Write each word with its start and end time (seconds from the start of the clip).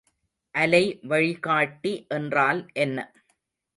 அலைவழிகாட்டி 0.55 1.93
என்றால் 2.07 2.61
என்ன? 2.77 2.97